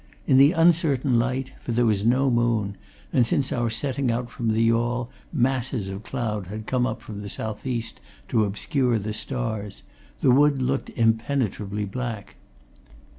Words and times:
In 0.25 0.37
the 0.37 0.53
uncertain 0.53 1.19
light 1.19 1.51
for 1.61 1.73
there 1.73 1.85
was 1.85 2.03
no 2.03 2.31
moon 2.31 2.75
and 3.13 3.23
since 3.27 3.51
our 3.51 3.69
setting 3.69 4.09
out 4.09 4.31
from 4.31 4.47
the 4.51 4.63
yawl 4.63 5.11
masses 5.31 5.89
of 5.89 6.01
cloud 6.01 6.47
had 6.47 6.65
come 6.65 6.87
up 6.87 7.03
from 7.03 7.21
the 7.21 7.29
south 7.29 7.67
east 7.67 7.99
to 8.29 8.43
obscure 8.45 8.97
the 8.97 9.13
stars 9.13 9.83
the 10.21 10.31
wood 10.31 10.59
looked 10.59 10.89
impenetrably 10.95 11.85
black. 11.85 12.37